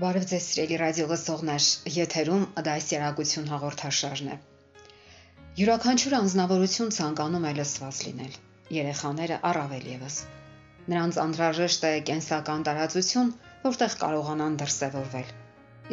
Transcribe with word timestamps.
Բարև 0.00 0.22
ձեզ 0.28 0.44
սիրելի 0.50 0.76
ռադիո 0.80 1.06
լսողներ, 1.08 1.64
եթերում 1.94 2.44
դասերակցություն 2.68 3.50
հաղորդաշարն 3.50 4.30
է։ 4.34 4.36
Յուրաքանչյուր 5.58 6.16
անznավորություն 6.20 6.94
ցանկանում 6.98 7.44
է 7.50 7.52
լսված 7.58 8.00
լինել։ 8.06 8.38
Երեխաները 8.76 9.38
առավել 9.50 9.90
եւս։ 9.90 10.16
Նրանց 10.94 11.20
անհրաժեշտ 11.26 11.86
է 11.90 11.92
կենսական 12.12 12.66
տարածություն, 12.70 13.36
որտեղ 13.68 14.00
կարողանան 14.06 14.58
դրսևորվել 14.64 15.36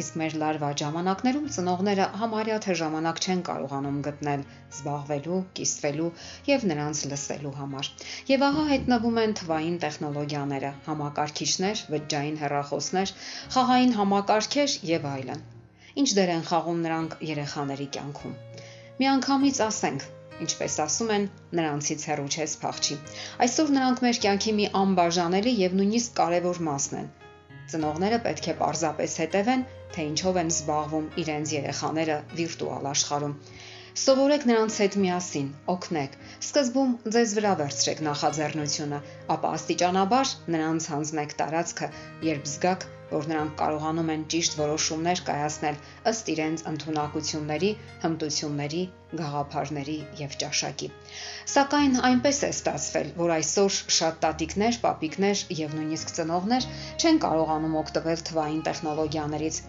իսկ 0.02 0.16
մեր 0.20 0.34
լարվա 0.40 0.68
ժամանակներում 0.80 1.46
ծնողները 1.54 2.04
համարյա 2.20 2.56
թե 2.64 2.74
ժամանակ 2.80 3.20
չեն 3.24 3.40
կարողանում 3.48 3.96
գտնել 4.06 4.44
զբաղվելու, 4.48 5.38
կիսվելու 5.58 6.10
եւ 6.48 6.66
նրանց 6.70 7.00
լսելու 7.12 7.54
համար։ 7.58 7.90
Եվ 8.30 8.44
ահա 8.48 8.64
հայտնվում 8.68 9.18
են 9.22 9.34
թվային 9.40 9.78
տեխնոլոգիաները, 9.84 10.70
համակարգիչներ, 10.86 11.82
վճռային 11.94 12.38
հեռախոսներ, 12.42 13.14
խաղային 13.56 13.94
համակարգեր 13.98 14.78
եւ 14.92 15.08
այլն։ 15.14 15.44
Ինչ 15.98 16.08
դեր 16.20 16.34
են 16.38 16.48
խաղում 16.52 16.82
նրանք 16.86 17.18
երեխաների 17.32 17.88
կյանքում։ 17.98 18.34
Միանգամից 19.02 19.62
ասենք, 19.66 20.08
ինչպես 20.46 20.80
ասում 20.86 21.14
են, 21.18 21.30
նրանցից 21.58 22.10
հեռու 22.10 22.32
չես 22.38 22.58
փախչի։ 22.62 22.98
Այսօր 23.46 23.72
նրանք 23.78 24.04
մեր 24.06 24.20
կյանքի 24.26 24.58
մի 24.60 24.68
անբաժանելի 24.82 25.54
եւ 25.66 25.80
նույնիսկ 25.82 26.20
կարևոր 26.22 26.62
մասն 26.70 27.02
են 27.02 27.16
Ծնողները 27.68 28.18
պետք 28.24 28.46
է 28.48 28.54
պարզապես 28.58 29.14
հետևեն, 29.22 29.64
թե 29.94 30.04
ինչով 30.10 30.38
են 30.42 30.52
զբաղվում 30.54 31.08
իրենց 31.22 31.52
երեխաները 31.56 32.16
վիրտուալ 32.38 32.88
աշխարհում։ 32.92 33.34
Սովորեք 33.98 34.44
նրանց 34.48 34.78
հետ 34.82 34.96
միասին, 35.02 35.48
օգնեք։ 35.74 36.12
Սկզբում 36.48 36.92
ձեզ 37.16 37.34
վրա 37.38 37.54
վերցրեք 37.60 38.02
նախաձեռնությունը, 38.08 39.00
ապա 39.34 39.50
աստիճանաբար 39.58 40.34
նրանց 40.54 40.88
հանձնեք 40.92 41.34
տարածքը, 41.42 41.88
երբ 42.28 42.48
զգաք, 42.52 42.86
որ 43.12 43.28
նրանք 43.30 43.54
կարողանում 43.60 44.12
են 44.14 44.24
ճիշտ 44.32 44.56
որոշումներ 44.60 45.22
կայացնել 45.28 45.78
ըստ 46.10 46.30
իրենց 46.34 46.64
ընտունակությունների, 46.72 47.70
հմտությունների, 48.04 48.82
գաղափարների 49.20 49.96
եւ 50.20 50.36
ճաշակի։ 50.42 50.90
Սակայն 51.54 51.98
այնպես 52.10 52.40
է 52.48 52.50
ստացվել, 52.56 53.10
որ 53.22 53.34
այսօր 53.38 53.80
շատ 53.98 54.20
տատիկներ, 54.24 54.80
պապիկներ 54.84 55.44
եւ 55.62 55.76
նույնիսկ 55.80 56.14
ծնողներ 56.20 56.68
չեն 57.00 57.20
կարողանում 57.24 57.76
օգտվել 57.82 58.24
թվային 58.30 58.62
տեխնոլոգիաներից 58.68 59.60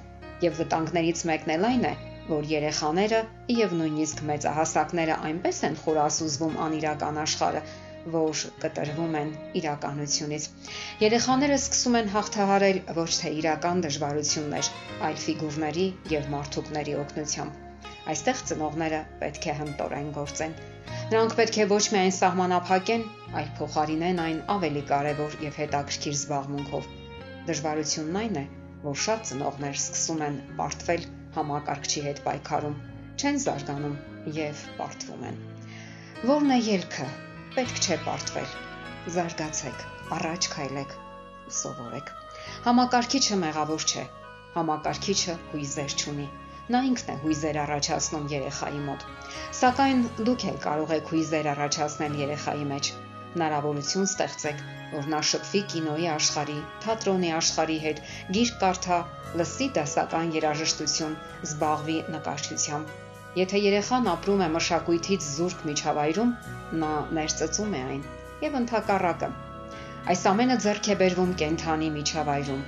եւ 0.44 0.64
վտանգներից 0.64 1.26
մեկն 1.32 1.54
էլ 1.56 1.70
այն 1.70 1.86
է, 1.90 1.94
որ 2.30 2.50
երեխաները 2.54 3.20
եւ 3.58 3.72
նույնիսկ 3.80 4.20
մեծահասակները 4.30 5.16
այնպես 5.30 5.62
են 5.70 5.78
խորասուզվում 5.84 6.60
անիրական 6.66 7.23
աշխարհը, 7.23 7.64
որ 8.08 8.42
կտրվում 8.64 9.16
են 9.19 9.31
իրականությունից։ 9.59 10.45
Երեխաները 11.03 11.58
սկսում 11.59 11.97
են 12.00 12.11
հաղթահարել 12.14 12.80
ոչ 13.00 13.09
թե 13.22 13.31
իրական 13.39 13.81
դժվարություններ, 13.86 14.69
այլ 15.08 15.17
ֆիգուրների 15.23 15.88
եւ 16.14 16.30
մարդուկների 16.33 16.95
օգնությամբ։ 17.03 17.66
Այստեղ 18.14 18.44
ծնողները 18.50 19.02
պետք 19.22 19.47
է 19.52 19.55
հմտորեն 19.60 20.11
գործեն։ 20.15 20.55
Նրանք 21.11 21.36
պետք 21.39 21.60
է 21.60 21.65
ոչ 21.73 21.83
միայն 21.93 22.15
սահմանափակեն, 22.20 23.04
այլ 23.39 23.52
փոխարինեն 23.60 24.23
այն 24.26 24.39
ավելի 24.55 24.83
կարևոր 24.93 25.37
եւ 25.45 25.60
հետաքրքիր 25.64 26.17
զբաղմունքով։ 26.20 26.89
Դժվարությունն 27.49 28.20
այն 28.23 28.42
է, 28.42 28.45
որ 28.87 28.99
շատ 29.05 29.30
ծնողներ 29.30 29.80
սկսում 29.83 30.26
են 30.30 30.42
պարտվել 30.60 31.08
համակարգչի 31.37 32.05
հետ 32.10 32.21
պայքարում, 32.26 32.77
չեն 33.20 33.42
զարգանում 33.45 33.98
եւ 34.39 34.67
պարտվում 34.80 35.26
են։ 35.30 35.42
Որն 36.30 36.55
է 36.55 36.60
ելքը 36.70 37.10
Պետք 37.59 37.80
չէ 37.83 37.95
պարտվել։ 38.03 38.52
Զարգացեք, 39.14 39.81
առաջ 40.15 40.45
քայլեք, 40.52 40.92
սովորեք։ 41.55 42.11
Համակարգիչը 42.67 43.39
մեղավոր 43.42 43.83
չէ։ 43.89 44.03
Համակարգիչը 44.53 45.36
հույզեր 45.49 45.95
չունի։ 46.03 46.27
Նա 46.75 46.81
ինքն 46.92 47.11
է 47.14 47.15
հույզեր 47.23 47.59
առաջացնում 47.64 48.30
երեխայի 48.33 48.80
մոտ։ 48.86 49.03
Սակայն 49.59 50.05
դուք 50.30 50.45
էլ 50.53 50.61
կարող 50.67 50.95
եք 50.99 51.11
հույզեր 51.15 51.52
առաջացնել 51.55 52.17
երեխայի 52.21 52.65
մեջ։ 52.71 52.93
Հնարավորություն 53.36 54.09
ստեղծեք, 54.14 54.64
որ 54.95 55.11
նա 55.15 55.21
շփվի 55.33 55.64
կինոյի 55.75 56.09
աշխարհի, 56.15 56.58
թատրոնի 56.87 57.36
աշխարհի 57.42 57.77
հետ, 57.89 58.02
գիրք 58.39 58.58
կարդա, 58.64 59.03
լսի 59.43 59.69
դասական 59.81 60.33
երաժշտություն, 60.39 61.21
զբաղվի 61.49 61.99
նկարչությամբ 62.15 62.98
Եթե 63.38 63.60
երեխան 63.62 64.08
ապրում 64.10 64.40
է 64.42 64.45
մշակույթից 64.56 65.26
զուրկ 65.36 65.60
միջավայրում, 65.70 66.32
նա 66.82 66.94
ներծծում 67.17 67.76
է 67.78 67.82
այն 67.90 68.02
եւ 68.45 68.58
ընդհակառակը։ 68.60 69.30
Այս 70.14 70.23
ամենը 70.32 70.58
ձեռք 70.64 70.90
է 70.94 70.95
բերվում 71.02 71.36
կենթանի 71.42 71.90
միջավայրում, 72.00 72.64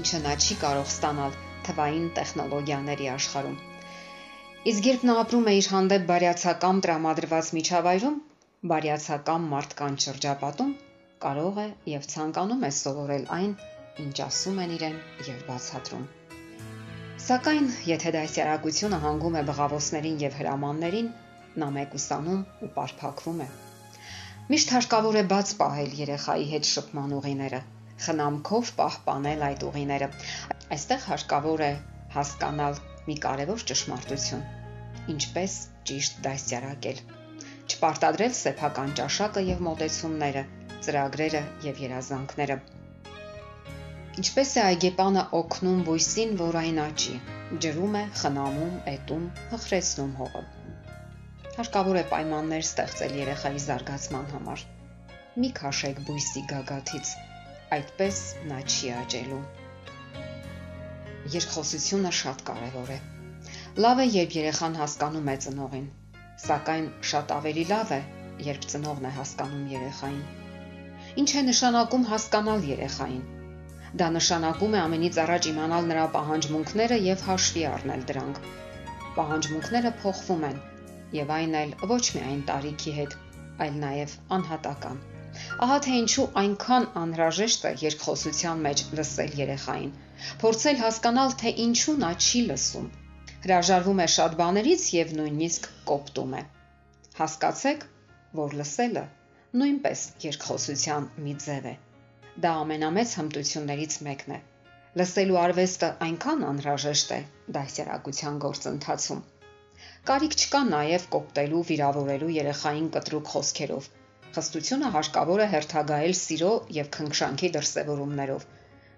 ինչը 0.00 0.20
նա 0.26 0.34
չի 0.42 0.56
կարող 0.64 0.90
ստանալ 0.90 1.38
թվային 1.68 2.08
տեխնոլոգիաների 2.18 3.10
աշխարհում։ 3.14 3.58
Իսկ 4.72 4.88
երբ 4.90 5.08
նա 5.10 5.18
ապրում 5.22 5.50
է 5.50 5.56
իր 5.60 5.68
հանդեպ 5.74 6.06
բարյացակամ 6.10 6.80
տրամադրված 6.86 7.54
միջավայրում, 7.60 8.20
բարյացակամ 8.74 9.50
մարդկանց 9.54 10.08
շրջապատում, 10.10 10.78
կարող 11.26 11.66
է 11.66 11.68
եւ 11.96 12.14
ցանկանում 12.14 12.66
է 12.66 12.72
սովորել 12.82 13.28
այն, 13.40 13.52
ինչ 14.06 14.16
ասում 14.26 14.64
են 14.66 14.80
իրեն 14.80 15.04
եւ 15.30 15.46
բացատրում։ 15.52 16.08
Սակայն, 17.20 17.66
եթե 17.84 18.10
դասյարակությունը 18.14 18.98
հանգում 19.00 19.34
է 19.38 19.40
բղավոսներին 19.48 20.14
եւ 20.22 20.36
հրամաններին, 20.38 21.10
նա 21.62 21.68
մեկուսանում 21.74 22.40
ու 22.64 22.68
պարփակվում 22.76 23.42
է։ 23.44 23.48
Միշտ 24.52 24.72
հարկավոր 24.76 25.18
է 25.20 25.24
բաց 25.32 25.52
պահել 25.58 25.92
երեխայի 25.98 26.46
հետ 26.52 26.70
շփման 26.70 27.12
ուղիները, 27.18 27.60
խնամքով 28.06 28.72
պահպանել 28.80 29.44
այդ 29.50 29.66
ուղիները։ 29.68 30.10
Այստեղ 30.78 31.06
հարկավոր 31.10 31.66
է 31.68 31.70
հասկանալ 32.16 32.82
մի 33.10 33.20
կարևոր 33.28 33.68
ճշմարտություն. 33.72 34.48
ինչպես 35.16 35.60
ճիշտ 35.90 36.20
դասյարակել։ 36.24 37.06
Չպարտադրել 37.70 38.34
սեփական 38.42 38.98
ճաշակը 39.02 39.46
եւ 39.52 39.64
մոտեցումները, 39.70 40.48
ծրագրերը 40.88 41.48
եւ 41.68 41.88
երազանքները 41.90 42.62
Ինչպես 44.20 44.50
է 44.58 44.60
այգեպանը 44.60 45.20
օգնում 45.36 45.78
բույսին, 45.86 46.32
որ 46.38 46.56
այն 46.60 46.78
աճի։ 46.82 47.12
Ջրում 47.64 47.94
է, 48.00 48.02
խնամում, 48.22 48.74
էտում, 48.90 49.22
հխրեցնում 49.52 50.10
հողը։ 50.18 50.42
Հարկավոր 51.54 51.98
է 52.00 52.02
պայմաններ 52.10 52.66
ստեղծել 52.66 53.14
երեխայի 53.20 53.62
զարգացման 53.66 54.28
համար։ 54.34 54.66
Մի 55.44 55.50
քաշեք 55.60 56.02
բույսի 56.10 56.44
գագաթից, 56.52 57.14
այդպես 57.78 58.20
նա 58.50 58.60
չի 58.66 58.92
աճելու։ 58.98 59.40
Երկխոսությունը 61.38 62.14
շատ 62.20 62.46
կարևոր 62.52 62.94
է։ 62.98 63.00
Լավ 63.86 64.04
է, 64.04 64.08
երբ 64.20 64.38
երեխան 64.42 64.80
հասկանում 64.84 65.32
է 65.32 65.40
ծնողին, 65.48 65.90
սակայն 66.44 66.94
շատ 67.14 67.36
ավելի 67.40 67.68
լավ 67.72 67.96
է, 67.96 68.04
երբ 68.52 68.70
ծնողն 68.74 69.10
է 69.14 69.18
հասկանում 69.18 69.66
երեխային։ 69.80 70.24
Ինչ 71.24 71.30
է 71.40 71.50
նշանակում 71.52 72.10
հասկանալ 72.14 72.72
երեխային 72.76 73.28
Դա 73.98 74.06
նշանակում 74.14 74.74
է 74.76 74.80
ամենից 74.80 75.16
առաջ 75.20 75.46
իմանալ 75.50 75.86
նրա 75.90 76.02
պահանջմունքները 76.16 76.98
եւ 77.04 77.22
հաշվի 77.28 77.64
առնել 77.70 78.04
դրանք։ 78.10 78.36
Պահանջմունքները 79.16 79.90
փոխվում 80.02 80.44
են, 80.48 80.60
եւ 81.16 81.32
այն 81.36 81.56
էլ 81.60 81.72
ոչ 81.92 82.04
միայն 82.18 82.44
տարիքի 82.50 82.92
հետ, 82.98 83.16
այլ 83.66 83.80
նաեւ 83.86 84.14
անհատական։ 84.36 85.02
Ահա 85.66 85.80
թե 85.88 85.96
ինչու 86.02 86.28
այնքան 86.44 86.88
անհրաժեշտ 87.02 87.66
է 87.70 87.74
երկխոսության 87.82 88.64
մեջ 88.68 88.84
լսել 89.00 89.36
երեխային, 89.42 89.92
փորձել 90.44 90.80
հասկանալ, 90.84 91.36
թե 91.42 91.54
ինչու 91.66 91.98
նա 92.06 92.14
չի 92.30 92.46
լսում։ 92.52 92.88
Հրաժարվում 93.42 94.06
է 94.06 94.08
շատ 94.20 94.40
բաներից 94.44 94.88
եւ 95.00 95.14
նույնիսկ 95.18 95.70
կոպտում 95.90 96.40
է։ 96.40 96.46
Հասկացեք, 97.20 97.86
որ 98.46 98.58
լսելը 98.62 99.06
նույնպես 99.60 100.08
երկխոսության 100.30 101.14
մի 101.26 101.40
ձև 101.46 101.72
է 101.74 101.78
Դա 102.44 102.50
ամենամեծ 102.62 103.14
հմտություններից 103.20 103.98
մեկն 104.06 104.34
է։ 104.36 104.40
Լսելու 105.00 105.38
արվեստը 105.40 105.88
այնքան 106.06 106.44
անհրաժեշտ 106.50 107.12
է 107.16 107.20
դասերակցության 107.56 108.38
գործընթացում։ 108.44 109.22
Կարիք 110.10 110.36
չկա 110.40 110.60
նաև 110.70 111.06
կոպտելու, 111.14 111.62
վիրավորելու 111.70 112.30
երեխային 112.36 112.88
կտրուկ 112.96 113.30
խոսքերով։ 113.34 113.88
Խստությունը 114.36 114.90
հարկավոր 114.96 115.42
է 115.44 115.46
հերթագայել 115.54 116.14
սիրո 116.20 116.52
եւ 116.76 116.90
քնքշանքի 116.96 117.50
դրսևորումներով։ 117.56 118.46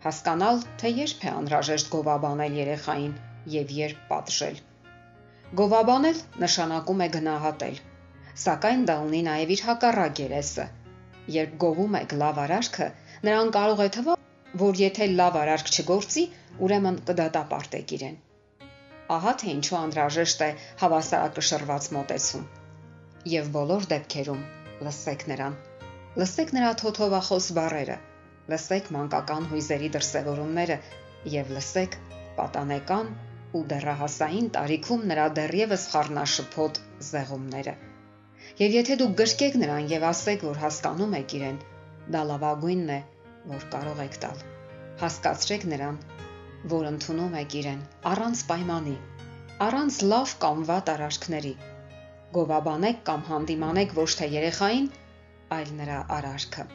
Հասկանալ, 0.06 0.62
թե 0.82 0.93
երբ 0.99 1.25
է 1.29 1.32
անհրաժեշտ 1.32 1.90
գովաբանել 1.94 2.58
երեխային 2.62 3.14
եւ 3.56 3.73
երբ 3.79 4.02
պատժել։ 4.12 4.61
Գովաբանել 5.62 6.20
նշանակում 6.43 7.02
է 7.06 7.08
գնահատել, 7.17 7.81
սակայն 8.44 8.84
դա 8.88 8.96
ունի 9.06 9.23
նաեւ 9.29 9.55
իր 9.56 9.64
հակառակ 9.69 10.23
երեսը։ 10.23 10.67
Երբ 11.37 11.56
գովում 11.64 11.96
եք 12.02 12.14
լավ 12.23 12.38
արարքը, 12.44 12.88
նրան 13.26 13.50
կարող 13.54 13.80
է 13.84 13.88
թվալ, 13.96 14.22
որ 14.62 14.78
եթե 14.82 15.06
լավ 15.19 15.36
արարք 15.42 15.69
չգործի, 15.72 16.22
ուրեմն 16.66 16.96
կդատապարտեք 17.08 17.92
իրեն։ 17.96 18.16
Ահա 19.16 19.32
թե 19.42 19.52
ինչու 19.52 19.76
անհրաժեշտ 19.80 20.42
է 20.46 20.48
հավասարակշռված 20.82 21.86
մոտեցում։ 21.96 22.48
Եվ 23.32 23.52
բոլոր 23.56 23.86
դեպքերում 23.92 24.42
լսեք 24.86 25.24
նրան։ 25.32 25.58
Լսեք 26.22 26.50
նրա 26.56 26.72
թոթովախոս 26.82 27.46
բառերը, 27.58 27.98
լսեք 28.52 28.90
մանկական 28.96 29.48
հույզերի 29.52 29.92
դրսևորումները 29.96 30.78
եւ 31.36 31.54
լսեք 31.56 31.96
պատանեկան 32.40 33.14
ու 33.58 33.62
դեռահասային 33.70 34.48
տարիքում 34.56 35.06
նրա 35.12 35.26
դեռևս 35.38 35.86
խառնաշփոթ 35.94 36.80
զեղումները։ 37.12 37.74
Եվ 38.62 38.76
եթե 38.82 38.96
դուք 39.02 39.16
գրկեք 39.22 39.58
նրան 39.62 39.90
եւ 39.92 40.06
ասեք, 40.10 40.46
որ 40.48 40.62
հասկանում 40.66 41.16
եք 41.22 41.34
իրեն, 41.38 41.58
դա 42.16 42.22
լավագույնն 42.32 42.92
է, 42.96 43.00
որ 43.50 43.65
կարող 43.75 44.03
եք 44.05 44.19
տալ։ 44.23 44.43
Հասկացրեք 45.03 45.65
նրան, 45.73 45.99
որ 46.73 46.89
ընդունում 46.93 47.37
եք 47.41 47.55
իրեն 47.62 47.81
առանց 48.12 48.43
պայմանի, 48.50 48.97
առանց 49.67 49.97
լավ 50.12 50.35
կամ 50.44 50.65
վատ 50.69 50.93
արարքների։ 50.93 51.55
Գովաբանեք 52.37 53.00
կամ 53.09 53.25
հանդիմանեք 53.31 53.97
ոչ 53.99 54.11
թե 54.21 54.29
երեխային, 54.35 54.87
այլ 55.56 55.73
նրա 55.81 55.99
արարքը։ 56.19 56.67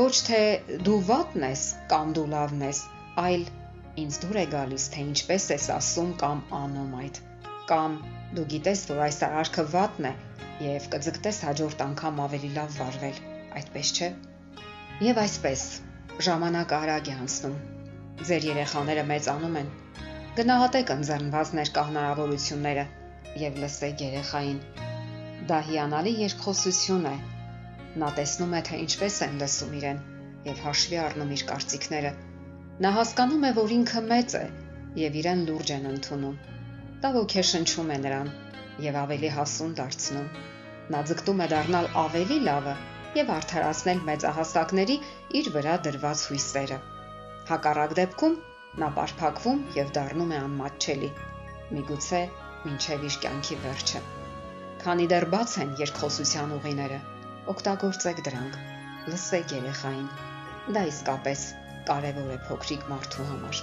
Ոչ 0.00 0.14
թե 0.28 0.40
դու 0.88 0.98
վատն 1.10 1.46
ես 1.48 1.62
կամ 1.92 2.12
դու 2.18 2.26
լավն 2.34 2.66
ես, 2.66 2.82
այլ 3.22 3.46
ինձ 4.02 4.18
դուր 4.24 4.40
է 4.42 4.44
գալիս, 4.56 4.88
թե 4.92 5.06
ինչպես 5.12 5.48
ես 5.52 5.68
ասում 5.76 6.12
կամ 6.22 6.42
անում 6.58 6.92
այդ։ 7.02 7.22
Կամ 7.70 7.96
դու 8.36 8.46
գիտես, 8.52 8.84
որ 8.90 9.02
այս 9.06 9.22
արարքը 9.28 9.64
վատն 9.76 10.10
է 10.10 10.12
եւ 10.66 10.90
կձգտես 10.96 11.40
հաջորդ 11.46 11.86
անգամ 11.86 12.20
ավելի 12.26 12.52
լավ 12.58 12.76
վարվել, 12.80 13.22
այդպես 13.60 13.96
չէ։ 13.96 14.12
Եվ 15.08 15.20
այսպես 15.22 15.64
ժամանակը 16.28 16.78
արագ 16.78 17.10
է 17.12 17.18
անցնում։ 17.24 17.58
Ձեր 18.28 18.48
երեխաները 18.52 19.04
մեծանում 19.12 19.58
են։ 19.62 19.74
Գնահատեք 20.38 20.94
ընձեռնված 20.96 21.52
ներկա 21.58 21.84
հնարավորությունները 21.90 22.86
եւ 23.42 23.60
լսեք 23.64 24.06
երեխային։ 24.08 24.58
Դա 25.52 25.58
հիանալի 25.68 26.16
երկխոսություն 26.22 27.08
է, 27.12 27.16
Նա 28.00 28.08
տեսնում 28.16 28.52
է, 28.56 28.60
թե 28.66 28.76
ինչպես 28.82 29.16
են 29.24 29.34
լսում 29.40 29.72
իրեն 29.78 29.98
եւ 30.46 30.60
հաշվի 30.66 30.98
առնում 31.02 31.32
իր 31.36 31.42
կարծիքները։ 31.48 32.12
Նա 32.84 32.92
հասկանում 32.96 33.42
է, 33.48 33.50
որ 33.58 33.74
ինքը 33.74 34.02
մեծ 34.12 34.36
է 34.38 34.44
եւ 35.00 35.18
իրեն 35.22 35.42
լուրջ 35.48 35.72
են 35.74 35.88
ընդունում։ 35.90 36.38
Դա 37.02 37.10
ոգեշնչում 37.16 37.92
է 37.92 37.98
նրան 38.04 38.30
եւ 38.86 38.98
ավելի 39.02 39.32
հասուն 39.36 39.74
դարձնում։ 39.82 40.30
Նա 40.94 41.02
ձգտում 41.10 41.42
է 41.44 41.50
դառնալ 41.52 41.90
ավելի 42.04 42.38
լավը 42.48 42.74
եւ 43.20 43.34
արդարացնել 43.36 44.02
մեծահասակների 44.08 44.96
իր 45.38 45.48
վրա 45.56 45.74
դրված 45.86 46.22
հույսերը։ 46.30 46.78
Հակառակ 47.50 47.94
դեպքում 47.98 48.34
նա 48.82 48.88
բարփակվում 48.96 49.62
եւ 49.76 49.92
դառնում 49.96 50.34
է 50.36 50.40
անմատչելի։ 50.42 51.10
Միգուցե 51.76 52.20
մինչև 52.66 53.06
իր 53.08 53.18
կյանքի 53.24 53.58
վերջը։ 53.66 54.02
Քանի 54.82 55.06
դեռ 55.12 55.28
բաց 55.34 55.58
են 55.64 55.76
երկխոսության 55.82 56.56
ուղիները, 56.58 56.98
օգտագործեք 57.54 58.24
դրանք։ 58.28 58.58
Լսեք 59.12 59.54
երեխային։ 59.58 60.10
Դա 60.76 60.88
իսկապես 60.94 61.46
կարևոր 61.92 62.34
է 62.36 62.42
փոքրիկ 62.48 62.90
մարդու 62.92 63.30
համար։ 63.32 63.62